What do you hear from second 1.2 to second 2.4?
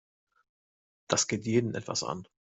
geht jeden etwas an.